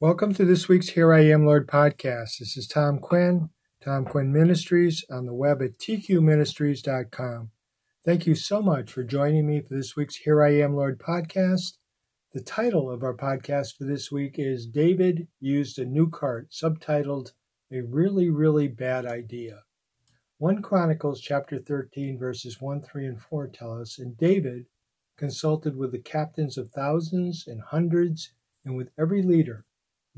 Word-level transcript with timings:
Welcome 0.00 0.32
to 0.34 0.44
this 0.44 0.68
week's 0.68 0.90
Here 0.90 1.12
I 1.12 1.24
Am 1.24 1.44
Lord 1.44 1.66
podcast. 1.66 2.38
This 2.38 2.56
is 2.56 2.68
Tom 2.68 3.00
Quinn, 3.00 3.50
Tom 3.84 4.04
Quinn 4.04 4.32
Ministries 4.32 5.04
on 5.10 5.26
the 5.26 5.34
web 5.34 5.60
at 5.60 5.76
tqministries.com. 5.76 7.50
Thank 8.04 8.24
you 8.24 8.36
so 8.36 8.62
much 8.62 8.92
for 8.92 9.02
joining 9.02 9.48
me 9.48 9.60
for 9.60 9.74
this 9.74 9.96
week's 9.96 10.14
Here 10.14 10.40
I 10.40 10.50
Am 10.50 10.76
Lord 10.76 11.00
podcast. 11.00 11.78
The 12.32 12.40
title 12.40 12.88
of 12.88 13.02
our 13.02 13.12
podcast 13.12 13.76
for 13.76 13.82
this 13.82 14.12
week 14.12 14.36
is 14.38 14.68
David 14.68 15.26
Used 15.40 15.80
a 15.80 15.84
New 15.84 16.08
Cart, 16.08 16.52
subtitled 16.52 17.32
A 17.72 17.80
Really, 17.80 18.30
Really 18.30 18.68
Bad 18.68 19.04
Idea. 19.04 19.64
1 20.36 20.62
Chronicles 20.62 21.20
chapter 21.20 21.58
13, 21.58 22.20
verses 22.20 22.60
1, 22.60 22.82
3, 22.82 23.04
and 23.04 23.20
4 23.20 23.48
tell 23.48 23.80
us, 23.80 23.98
And 23.98 24.16
David 24.16 24.66
consulted 25.16 25.76
with 25.76 25.90
the 25.90 25.98
captains 25.98 26.56
of 26.56 26.68
thousands 26.68 27.48
and 27.48 27.60
hundreds 27.60 28.30
and 28.64 28.76
with 28.76 28.90
every 28.96 29.22
leader 29.22 29.64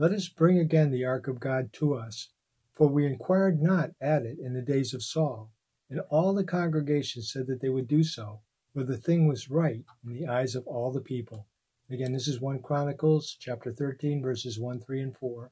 let 0.00 0.12
us 0.12 0.30
bring 0.30 0.58
again 0.58 0.90
the 0.90 1.04
ark 1.04 1.28
of 1.28 1.40
God 1.40 1.74
to 1.74 1.92
us, 1.92 2.30
for 2.72 2.88
we 2.88 3.04
inquired 3.04 3.60
not 3.60 3.90
at 4.00 4.22
it 4.22 4.38
in 4.38 4.54
the 4.54 4.62
days 4.62 4.94
of 4.94 5.02
Saul. 5.02 5.50
And 5.90 6.00
all 6.08 6.32
the 6.32 6.42
congregation 6.42 7.20
said 7.20 7.46
that 7.48 7.60
they 7.60 7.68
would 7.68 7.86
do 7.86 8.02
so, 8.02 8.40
for 8.72 8.82
the 8.82 8.96
thing 8.96 9.28
was 9.28 9.50
right 9.50 9.84
in 10.02 10.14
the 10.14 10.26
eyes 10.26 10.54
of 10.54 10.66
all 10.66 10.90
the 10.90 11.02
people. 11.02 11.48
Again, 11.90 12.14
this 12.14 12.26
is 12.26 12.40
1 12.40 12.62
Chronicles 12.62 13.36
chapter 13.38 13.70
13, 13.72 14.22
verses 14.22 14.58
1, 14.58 14.80
3, 14.80 15.02
and 15.02 15.16
4. 15.18 15.50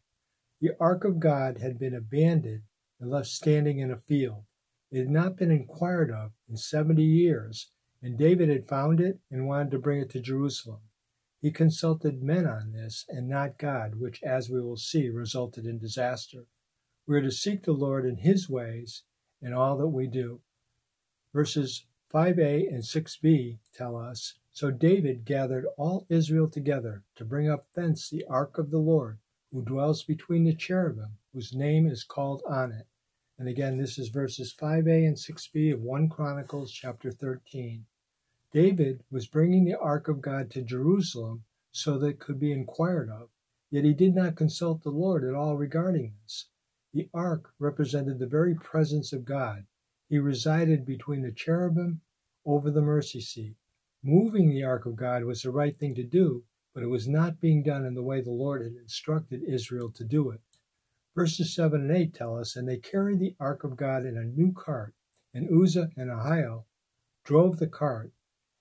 The 0.62 0.70
ark 0.80 1.04
of 1.04 1.20
God 1.20 1.58
had 1.58 1.78
been 1.78 1.94
abandoned 1.94 2.62
and 2.98 3.10
left 3.10 3.28
standing 3.28 3.80
in 3.80 3.90
a 3.90 3.98
field. 3.98 4.44
It 4.90 5.00
had 5.00 5.10
not 5.10 5.36
been 5.36 5.50
inquired 5.50 6.10
of 6.10 6.30
in 6.48 6.56
70 6.56 7.02
years, 7.02 7.68
and 8.00 8.16
David 8.16 8.48
had 8.48 8.64
found 8.64 8.98
it 8.98 9.18
and 9.30 9.46
wanted 9.46 9.72
to 9.72 9.78
bring 9.78 10.00
it 10.00 10.08
to 10.12 10.20
Jerusalem. 10.20 10.80
He 11.40 11.52
consulted 11.52 12.22
men 12.22 12.46
on 12.46 12.72
this 12.72 13.04
and 13.08 13.28
not 13.28 13.58
God, 13.58 13.94
which, 13.94 14.22
as 14.24 14.50
we 14.50 14.60
will 14.60 14.76
see, 14.76 15.08
resulted 15.08 15.66
in 15.66 15.78
disaster. 15.78 16.46
We 17.06 17.16
are 17.16 17.22
to 17.22 17.30
seek 17.30 17.62
the 17.62 17.72
Lord 17.72 18.04
in 18.04 18.18
His 18.18 18.50
ways 18.50 19.04
in 19.40 19.52
all 19.52 19.76
that 19.78 19.88
we 19.88 20.08
do. 20.08 20.40
Verses 21.32 21.86
5a 22.12 22.68
and 22.68 22.82
6b 22.82 23.58
tell 23.72 23.96
us 23.96 24.34
So 24.50 24.70
David 24.70 25.24
gathered 25.24 25.66
all 25.76 26.06
Israel 26.08 26.48
together 26.48 27.04
to 27.16 27.24
bring 27.24 27.48
up 27.48 27.66
thence 27.74 28.08
the 28.08 28.24
ark 28.28 28.58
of 28.58 28.70
the 28.70 28.78
Lord, 28.78 29.18
who 29.52 29.62
dwells 29.62 30.02
between 30.02 30.44
the 30.44 30.54
cherubim, 30.54 31.18
whose 31.32 31.54
name 31.54 31.86
is 31.86 32.02
called 32.02 32.42
on 32.48 32.72
it. 32.72 32.86
And 33.38 33.48
again, 33.48 33.76
this 33.76 33.96
is 33.98 34.08
verses 34.08 34.52
5a 34.52 35.06
and 35.06 35.16
6b 35.16 35.72
of 35.72 35.82
1 35.82 36.08
Chronicles 36.08 36.72
chapter 36.72 37.12
13. 37.12 37.84
David 38.52 39.04
was 39.10 39.26
bringing 39.26 39.64
the 39.64 39.78
ark 39.78 40.08
of 40.08 40.22
God 40.22 40.50
to 40.52 40.62
Jerusalem 40.62 41.44
so 41.70 41.98
that 41.98 42.06
it 42.06 42.18
could 42.18 42.40
be 42.40 42.52
inquired 42.52 43.10
of, 43.10 43.28
yet 43.70 43.84
he 43.84 43.92
did 43.92 44.14
not 44.14 44.36
consult 44.36 44.82
the 44.82 44.90
Lord 44.90 45.22
at 45.22 45.34
all 45.34 45.56
regarding 45.56 46.14
this. 46.22 46.48
The 46.94 47.10
ark 47.12 47.52
represented 47.58 48.18
the 48.18 48.26
very 48.26 48.54
presence 48.54 49.12
of 49.12 49.26
God. 49.26 49.66
He 50.08 50.18
resided 50.18 50.86
between 50.86 51.22
the 51.22 51.32
cherubim 51.32 52.00
over 52.46 52.70
the 52.70 52.80
mercy 52.80 53.20
seat. 53.20 53.56
Moving 54.02 54.48
the 54.48 54.64
ark 54.64 54.86
of 54.86 54.96
God 54.96 55.24
was 55.24 55.42
the 55.42 55.50
right 55.50 55.76
thing 55.76 55.94
to 55.96 56.02
do, 56.02 56.44
but 56.72 56.82
it 56.82 56.88
was 56.88 57.06
not 57.06 57.40
being 57.40 57.62
done 57.62 57.84
in 57.84 57.94
the 57.94 58.02
way 58.02 58.20
the 58.22 58.30
Lord 58.30 58.62
had 58.62 58.72
instructed 58.72 59.42
Israel 59.42 59.90
to 59.90 60.04
do 60.04 60.30
it. 60.30 60.40
Verses 61.14 61.54
7 61.54 61.82
and 61.82 61.90
8 61.90 62.14
tell 62.14 62.38
us, 62.38 62.56
And 62.56 62.68
they 62.68 62.78
carried 62.78 63.18
the 63.18 63.34
ark 63.38 63.64
of 63.64 63.76
God 63.76 64.06
in 64.06 64.16
a 64.16 64.24
new 64.24 64.52
cart, 64.52 64.94
and 65.34 65.50
Uzzah 65.50 65.90
and 65.96 66.10
Ahio 66.10 66.64
drove 67.24 67.58
the 67.58 67.66
cart, 67.66 68.12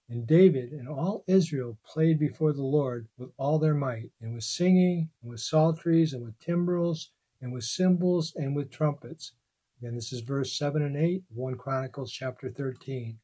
and 0.09 0.25
David 0.25 0.71
and 0.71 0.87
all 0.87 1.23
Israel 1.27 1.77
played 1.85 2.17
before 2.17 2.53
the 2.53 2.63
Lord 2.63 3.07
with 3.17 3.31
all 3.37 3.59
their 3.59 3.73
might, 3.73 4.11
and 4.21 4.33
with 4.33 4.43
singing, 4.43 5.09
and 5.21 5.31
with 5.31 5.41
psalteries, 5.41 6.13
and 6.13 6.23
with 6.23 6.39
timbrels, 6.39 7.11
and 7.41 7.51
with 7.51 7.65
cymbals, 7.65 8.33
and 8.35 8.55
with 8.55 8.71
trumpets. 8.71 9.33
Again, 9.79 9.95
this 9.95 10.13
is 10.13 10.21
verse 10.21 10.57
7 10.57 10.81
and 10.81 10.95
8, 10.95 11.23
1 11.29 11.57
Chronicles 11.57 12.11
chapter 12.11 12.49
13. 12.49 13.19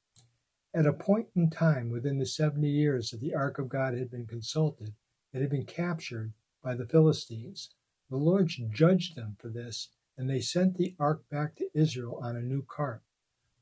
At 0.74 0.86
a 0.86 0.94
point 0.94 1.30
in 1.36 1.50
time 1.50 1.90
within 1.90 2.18
the 2.18 2.26
70 2.26 2.68
years 2.68 3.12
that 3.12 3.22
the 3.22 3.34
ark 3.34 3.60
of 3.60 3.70
God 3.70 3.94
had 3.94 4.12
been 4.12 4.26
consulted, 4.26 4.94
it 5.32 5.40
had 5.40 5.50
been 5.50 5.66
captured 5.66 6.34
by 6.64 6.76
the 6.76 6.86
Philistines. 6.86 7.70
The 8.10 8.18
Lord 8.18 8.52
judged 8.72 9.16
them 9.16 9.38
for 9.40 9.50
this, 9.50 9.90
and 10.18 10.30
they 10.30 10.42
sent 10.42 10.76
the 10.78 10.96
ark 11.00 11.24
back 11.30 11.56
to 11.56 11.70
Israel 11.74 12.20
on 12.22 12.36
a 12.36 12.42
new 12.42 12.62
cart. 12.62 13.04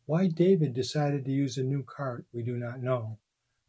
Why 0.06 0.28
David 0.28 0.74
decided 0.74 1.26
to 1.26 1.32
use 1.32 1.58
a 1.58 1.64
new 1.64 1.84
cart, 1.84 2.26
we 2.34 2.44
do 2.44 2.58
not 2.58 2.82
know, 2.82 3.20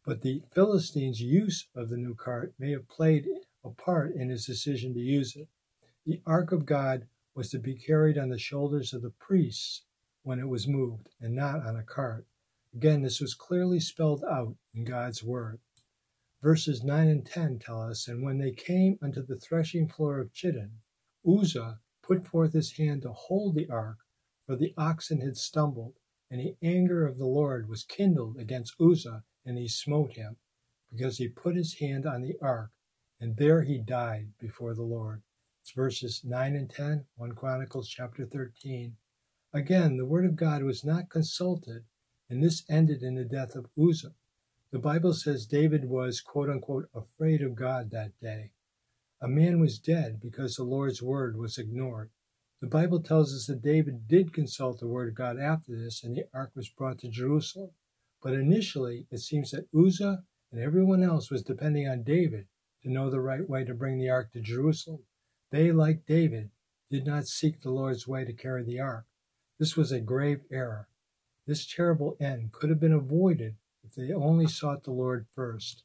but 0.03 0.21
the 0.21 0.41
Philistines' 0.51 1.21
use 1.21 1.67
of 1.75 1.89
the 1.89 1.97
new 1.97 2.15
cart 2.15 2.53
may 2.57 2.71
have 2.71 2.89
played 2.89 3.27
a 3.63 3.69
part 3.69 4.15
in 4.15 4.29
his 4.29 4.45
decision 4.45 4.93
to 4.93 4.99
use 4.99 5.35
it. 5.35 5.47
The 6.05 6.21
ark 6.25 6.51
of 6.51 6.65
God 6.65 7.07
was 7.35 7.49
to 7.51 7.59
be 7.59 7.75
carried 7.75 8.17
on 8.17 8.29
the 8.29 8.37
shoulders 8.37 8.93
of 8.93 9.01
the 9.01 9.11
priests 9.11 9.83
when 10.23 10.39
it 10.39 10.47
was 10.47 10.67
moved, 10.67 11.09
and 11.21 11.35
not 11.35 11.65
on 11.65 11.75
a 11.75 11.83
cart. 11.83 12.25
Again, 12.73 13.03
this 13.03 13.21
was 13.21 13.35
clearly 13.35 13.79
spelled 13.79 14.23
out 14.23 14.55
in 14.73 14.83
God's 14.83 15.23
word. 15.23 15.59
Verses 16.41 16.83
9 16.83 17.07
and 17.07 17.25
10 17.25 17.59
tell 17.59 17.81
us, 17.81 18.07
And 18.07 18.23
when 18.23 18.39
they 18.39 18.51
came 18.51 18.97
unto 19.01 19.21
the 19.21 19.39
threshing 19.39 19.87
floor 19.87 20.19
of 20.19 20.33
Chidon, 20.33 20.81
Uzzah 21.25 21.79
put 22.01 22.25
forth 22.25 22.53
his 22.53 22.73
hand 22.73 23.03
to 23.03 23.13
hold 23.13 23.55
the 23.55 23.69
ark, 23.69 23.99
for 24.45 24.55
the 24.55 24.73
oxen 24.77 25.21
had 25.21 25.37
stumbled, 25.37 25.93
and 26.33 26.41
the 26.41 26.57
anger 26.67 27.05
of 27.05 27.19
the 27.19 27.27
Lord 27.27 27.69
was 27.69 27.83
kindled 27.83 28.37
against 28.39 28.73
Uzzah, 28.81 29.23
and 29.45 29.55
he 29.55 29.67
smote 29.67 30.13
him, 30.13 30.37
because 30.91 31.19
he 31.19 31.27
put 31.27 31.55
his 31.55 31.75
hand 31.75 32.07
on 32.07 32.23
the 32.23 32.35
ark, 32.41 32.71
and 33.19 33.37
there 33.37 33.61
he 33.61 33.77
died 33.77 34.29
before 34.39 34.73
the 34.73 34.81
Lord. 34.81 35.21
It's 35.61 35.73
verses 35.73 36.23
9 36.23 36.55
and 36.55 36.67
10, 36.67 37.05
1 37.17 37.35
Chronicles 37.35 37.87
chapter 37.87 38.25
13. 38.25 38.95
Again, 39.53 39.97
the 39.97 40.07
word 40.07 40.25
of 40.25 40.35
God 40.35 40.63
was 40.63 40.83
not 40.83 41.07
consulted, 41.07 41.83
and 42.27 42.43
this 42.43 42.63
ended 42.67 43.03
in 43.03 43.13
the 43.13 43.25
death 43.25 43.53
of 43.53 43.69
Uzzah. 43.79 44.15
The 44.71 44.79
Bible 44.79 45.13
says 45.13 45.45
David 45.45 45.85
was, 45.85 46.19
quote 46.19 46.49
unquote, 46.49 46.89
afraid 46.95 47.43
of 47.43 47.53
God 47.53 47.91
that 47.91 48.19
day. 48.19 48.49
A 49.21 49.27
man 49.27 49.59
was 49.59 49.77
dead 49.77 50.19
because 50.19 50.55
the 50.55 50.63
Lord's 50.63 50.99
word 50.99 51.37
was 51.37 51.59
ignored. 51.59 52.09
The 52.63 52.69
Bible 52.69 53.01
tells 53.01 53.35
us 53.35 53.47
that 53.47 53.61
David 53.61 54.07
did 54.07 54.31
consult 54.31 54.79
the 54.79 54.87
word 54.87 55.09
of 55.09 55.15
God 55.15 55.37
after 55.37 55.75
this, 55.75 56.01
and 56.01 56.15
the 56.15 56.29
ark 56.33 56.53
was 56.55 56.69
brought 56.69 56.97
to 56.99 57.09
Jerusalem. 57.09 57.71
But 58.21 58.35
initially, 58.35 59.05
it 59.11 59.17
seems 59.17 59.51
that 59.51 59.67
Uzzah 59.77 60.23
and 60.49 60.61
everyone 60.61 61.03
else 61.03 61.29
was 61.29 61.43
depending 61.43 61.89
on 61.89 62.03
David 62.03 62.47
to 62.81 62.89
know 62.89 63.09
the 63.09 63.19
right 63.19 63.49
way 63.49 63.65
to 63.65 63.73
bring 63.73 63.97
the 63.97 64.09
ark 64.09 64.31
to 64.31 64.39
Jerusalem. 64.39 65.03
They, 65.51 65.73
like 65.73 66.05
David, 66.05 66.51
did 66.89 67.05
not 67.05 67.27
seek 67.27 67.59
the 67.59 67.69
Lord's 67.69 68.07
way 68.07 68.23
to 68.23 68.31
carry 68.31 68.63
the 68.63 68.79
ark. 68.79 69.07
This 69.59 69.75
was 69.75 69.91
a 69.91 69.99
grave 69.99 70.45
error. 70.49 70.87
This 71.45 71.67
terrible 71.67 72.15
end 72.21 72.53
could 72.53 72.69
have 72.69 72.79
been 72.79 72.93
avoided 72.93 73.57
if 73.83 73.93
they 73.93 74.13
only 74.13 74.47
sought 74.47 74.85
the 74.85 74.91
Lord 74.91 75.27
first. 75.35 75.83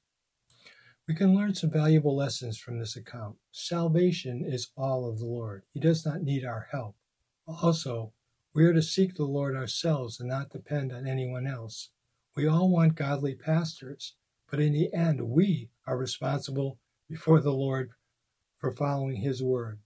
We 1.09 1.15
can 1.15 1.35
learn 1.35 1.55
some 1.55 1.71
valuable 1.71 2.15
lessons 2.15 2.59
from 2.59 2.79
this 2.79 2.95
account. 2.95 3.37
Salvation 3.51 4.45
is 4.45 4.73
all 4.77 5.09
of 5.09 5.19
the 5.19 5.25
Lord. 5.25 5.63
He 5.73 5.81
does 5.81 6.05
not 6.05 6.23
need 6.23 6.45
our 6.45 6.69
help. 6.71 6.97
Also, 7.47 8.13
we 8.53 8.67
are 8.67 8.75
to 8.75 8.83
seek 8.83 9.15
the 9.15 9.25
Lord 9.25 9.57
ourselves 9.57 10.21
and 10.21 10.29
not 10.29 10.51
depend 10.51 10.93
on 10.93 11.07
anyone 11.07 11.47
else. 11.47 11.89
We 12.37 12.47
all 12.47 12.71
want 12.71 12.95
godly 12.95 13.35
pastors, 13.35 14.17
but 14.51 14.61
in 14.61 14.75
the 14.75 14.93
end, 14.93 15.23
we 15.23 15.71
are 15.87 15.97
responsible 15.97 16.79
before 17.09 17.41
the 17.41 17.55
Lord 17.55 17.93
for 18.59 18.71
following 18.71 19.23
His 19.23 19.43
word. 19.43 19.79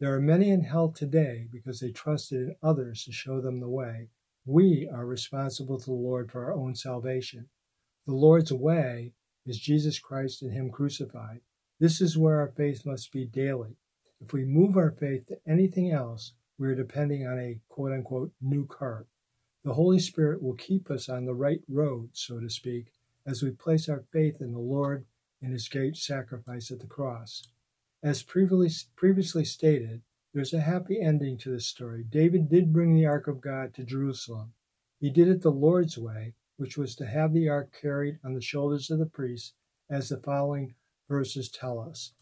There 0.00 0.14
are 0.14 0.20
many 0.20 0.50
in 0.50 0.64
hell 0.64 0.90
today 0.90 1.46
because 1.50 1.80
they 1.80 1.92
trusted 1.92 2.40
in 2.40 2.56
others 2.62 3.04
to 3.04 3.12
show 3.12 3.40
them 3.40 3.60
the 3.60 3.70
way. 3.70 4.10
We 4.44 4.86
are 4.92 5.06
responsible 5.06 5.78
to 5.78 5.86
the 5.86 5.92
Lord 5.92 6.30
for 6.30 6.44
our 6.44 6.52
own 6.52 6.74
salvation. 6.74 7.48
The 8.06 8.14
Lord's 8.14 8.52
way 8.52 9.14
is 9.48 9.58
Jesus 9.58 9.98
Christ 9.98 10.42
and 10.42 10.52
Him 10.52 10.70
crucified. 10.70 11.40
This 11.80 12.00
is 12.00 12.18
where 12.18 12.40
our 12.40 12.52
faith 12.56 12.84
must 12.84 13.12
be 13.12 13.24
daily. 13.24 13.76
If 14.20 14.32
we 14.32 14.44
move 14.44 14.76
our 14.76 14.90
faith 14.90 15.26
to 15.28 15.38
anything 15.46 15.90
else, 15.90 16.32
we 16.58 16.68
are 16.68 16.74
depending 16.74 17.26
on 17.26 17.38
a 17.38 17.60
quote 17.68 17.92
unquote 17.92 18.32
new 18.40 18.66
cart. 18.66 19.06
The 19.64 19.74
Holy 19.74 19.98
Spirit 19.98 20.42
will 20.42 20.54
keep 20.54 20.90
us 20.90 21.08
on 21.08 21.24
the 21.24 21.34
right 21.34 21.62
road, 21.68 22.10
so 22.12 22.40
to 22.40 22.50
speak, 22.50 22.92
as 23.26 23.42
we 23.42 23.50
place 23.50 23.88
our 23.88 24.04
faith 24.12 24.40
in 24.40 24.52
the 24.52 24.58
Lord 24.58 25.04
and 25.40 25.52
His 25.52 25.68
great 25.68 25.96
sacrifice 25.96 26.70
at 26.70 26.80
the 26.80 26.86
cross. 26.86 27.42
As 28.02 28.22
previously, 28.22 28.88
previously 28.96 29.44
stated, 29.44 30.02
there's 30.34 30.52
a 30.52 30.60
happy 30.60 31.00
ending 31.00 31.38
to 31.38 31.50
this 31.50 31.66
story. 31.66 32.04
David 32.08 32.48
did 32.48 32.72
bring 32.72 32.94
the 32.94 33.06
ark 33.06 33.26
of 33.28 33.40
God 33.40 33.74
to 33.74 33.84
Jerusalem. 33.84 34.52
He 35.00 35.10
did 35.10 35.28
it 35.28 35.42
the 35.42 35.50
Lord's 35.50 35.96
way, 35.96 36.34
which 36.58 36.76
was 36.76 36.94
to 36.96 37.06
have 37.06 37.32
the 37.32 37.48
ark 37.48 37.74
carried 37.80 38.18
on 38.22 38.34
the 38.34 38.42
shoulders 38.42 38.90
of 38.90 38.98
the 38.98 39.06
priests, 39.06 39.54
as 39.88 40.10
the 40.10 40.18
following 40.18 40.74
verses 41.08 41.48
tell 41.48 41.80
us. 41.80 42.12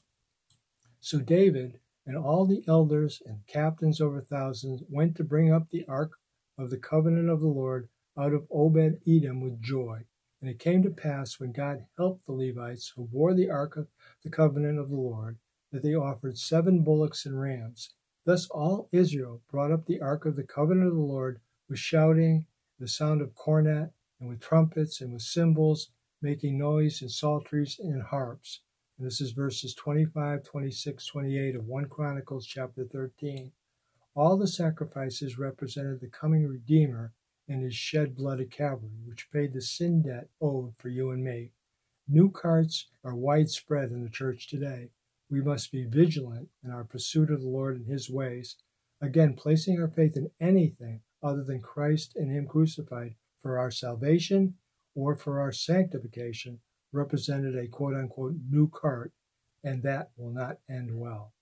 So 1.01 1.19
David 1.19 1.81
and 2.07 2.17
all 2.17 2.47
the 2.47 2.63
elders 2.69 3.21
and 3.27 3.47
captains 3.49 4.01
over 4.01 4.21
thousands 4.21 4.83
went 4.89 5.17
to 5.17 5.25
bring 5.25 5.53
up 5.53 5.71
the 5.71 5.85
ark 5.89 6.19
of 6.57 6.71
the 6.71 6.79
covenant 6.79 7.29
of 7.29 7.41
the 7.41 7.49
Lord 7.49 7.89
out 8.17 8.33
of 8.33 8.47
Obed 8.51 9.01
Edom 9.07 9.41
with 9.41 9.61
joy. 9.61 10.03
And 10.41 10.51
it 10.51 10.59
came 10.59 10.83
to 10.83 10.91
pass 10.91 11.41
when 11.41 11.53
God 11.53 11.87
helped 11.97 12.27
the 12.27 12.33
Levites 12.33 12.93
who 12.95 13.07
bore 13.07 13.35
the 13.35 13.51
ark 13.51 13.77
of 13.77 13.89
the 14.23 14.31
covenant 14.31 14.79
of 14.79 14.91
the 14.91 14.97
Lord, 14.97 15.39
that 15.73 15.83
they 15.83 15.95
offered 15.95 16.39
seven 16.39 16.85
bullocks 16.85 17.27
and 17.27 17.41
rams. 17.41 17.91
Thus 18.25 18.47
all 18.51 18.89
Israel 18.93 19.43
brought 19.51 19.73
up 19.73 19.87
the 19.87 20.01
ark 20.01 20.27
of 20.27 20.37
the 20.37 20.45
covenant 20.45 20.89
of 20.89 20.95
the 20.95 21.01
Lord 21.01 21.41
with 21.69 21.79
shouting, 21.79 22.47
the 22.79 22.87
sound 22.87 23.23
of 23.23 23.35
cornet, 23.35 23.91
and 24.21 24.29
with 24.29 24.41
trumpets, 24.41 25.01
and 25.01 25.13
with 25.13 25.23
cymbals, 25.23 25.91
making 26.23 26.59
noise, 26.59 27.03
and 27.03 27.11
psalteries, 27.11 27.79
and 27.79 28.03
harps. 28.03 28.61
And 28.99 29.07
this 29.07 29.21
is 29.21 29.33
verses 29.33 29.75
25, 29.75 30.43
26, 30.43 31.07
28 31.07 31.57
of 31.57 31.67
1 31.67 31.89
Chronicles 31.89 32.47
chapter 32.47 32.85
13. 32.85 33.53
All 34.15 34.39
the 34.39 34.49
sacrifices 34.49 35.39
represented 35.39 36.01
the 36.01 36.09
coming 36.09 36.47
Redeemer 36.47 37.13
and 37.47 37.63
his 37.63 37.75
shed 37.75 38.17
blood 38.17 38.41
at 38.41 38.51
Calvary, 38.51 39.03
which 39.05 39.31
paid 39.31 39.53
the 39.53 39.61
sin 39.61 40.03
debt 40.03 40.29
owed 40.41 40.75
for 40.77 40.89
you 40.89 41.11
and 41.11 41.23
me. 41.23 41.53
New 42.09 42.31
carts 42.31 42.87
are 43.05 43.15
widespread 43.15 43.91
in 43.91 44.03
the 44.03 44.09
church 44.09 44.49
today. 44.49 44.91
We 45.29 45.43
must 45.43 45.71
be 45.71 45.85
vigilant 45.85 46.49
in 46.65 46.71
our 46.71 46.85
pursuit 46.85 47.31
of 47.31 47.43
the 47.43 47.49
Lord 47.49 47.77
and 47.77 47.87
his 47.87 48.09
ways, 48.09 48.57
again, 49.01 49.35
placing 49.35 49.81
our 49.81 49.89
faith 49.89 50.17
in 50.17 50.31
anything 50.41 51.03
other 51.23 51.45
than 51.45 51.61
Christ 51.61 52.15
and 52.17 52.31
him 52.31 52.47
crucified 52.47 53.17
for 53.47 53.61
our 53.61 53.71
salvation 53.71 54.55
or 54.97 55.15
for 55.15 55.39
our 55.39 55.53
sanctification 55.53 56.59
represented 56.91 57.57
a 57.57 57.69
quote 57.69 57.95
unquote 57.95 58.35
new 58.51 58.69
cart, 58.69 59.13
and 59.63 59.85
that 59.85 60.11
will 60.17 60.33
not 60.33 60.59
end 60.69 60.99
well. 60.99 61.33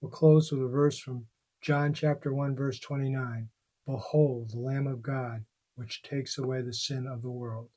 We'll 0.00 0.10
close 0.10 0.52
with 0.52 0.60
a 0.60 0.68
verse 0.68 0.98
from 0.98 1.26
John 1.62 1.94
chapter 1.94 2.34
1 2.34 2.54
verse 2.54 2.78
29. 2.78 3.48
Behold 3.86 4.50
the 4.50 4.58
Lamb 4.58 4.86
of 4.86 5.02
God, 5.02 5.44
which 5.76 6.02
takes 6.02 6.36
away 6.36 6.60
the 6.60 6.74
sin 6.74 7.06
of 7.06 7.22
the 7.22 7.30
world. 7.30 7.70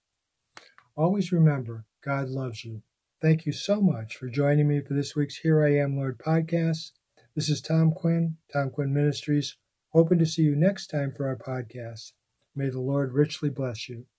Always 0.98 1.32
remember, 1.32 1.86
God 2.04 2.28
loves 2.28 2.66
you. 2.66 2.82
Thank 3.22 3.46
you 3.46 3.54
so 3.54 3.80
much 3.80 4.18
for 4.18 4.28
joining 4.28 4.68
me 4.68 4.82
for 4.82 4.94
this 4.94 5.16
week's 5.16 5.38
Here 5.38 5.64
I 5.64 5.78
Am 5.78 5.96
Lord 5.96 6.18
podcast. 6.18 6.92
This 7.34 7.48
is 7.48 7.62
Tom 7.62 7.94
Quinn, 7.94 8.36
Tom 8.52 8.72
Quinn 8.72 8.94
Ministries, 8.94 9.56
hoping 9.94 10.20
to 10.20 10.26
see 10.26 10.42
you 10.42 10.58
next 10.58 10.88
time 10.88 11.14
for 11.14 11.28
our 11.28 11.38
podcast. 11.38 12.12
May 12.56 12.70
the 12.70 12.82
Lord 12.82 13.14
richly 13.14 13.50
bless 13.50 13.90
you. 13.90 14.06